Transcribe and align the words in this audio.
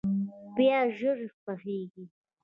پیاز 0.55 0.89
ژر 0.99 1.17
پخیږي 1.43 2.03